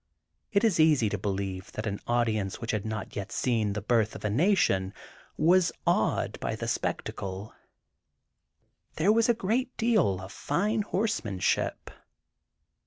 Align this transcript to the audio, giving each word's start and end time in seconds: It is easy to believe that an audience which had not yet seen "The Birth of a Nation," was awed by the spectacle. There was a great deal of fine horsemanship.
It 0.51 0.63
is 0.63 0.79
easy 0.79 1.09
to 1.09 1.17
believe 1.19 1.71
that 1.73 1.85
an 1.85 1.99
audience 2.07 2.59
which 2.59 2.71
had 2.71 2.87
not 2.87 3.15
yet 3.15 3.31
seen 3.31 3.73
"The 3.73 3.83
Birth 3.83 4.15
of 4.15 4.25
a 4.25 4.31
Nation," 4.31 4.95
was 5.37 5.71
awed 5.85 6.39
by 6.39 6.55
the 6.55 6.67
spectacle. 6.67 7.53
There 8.95 9.11
was 9.11 9.29
a 9.29 9.35
great 9.35 9.77
deal 9.77 10.19
of 10.19 10.31
fine 10.31 10.81
horsemanship. 10.81 11.91